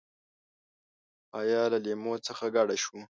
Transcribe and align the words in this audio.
له 1.31 1.39
حیا 1.45 1.63
له 1.73 1.79
لیمو 1.85 2.13
څخه 2.27 2.45
کډه 2.55 2.75
شو. 2.83 2.99